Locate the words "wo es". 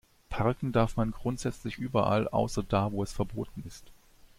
2.91-3.11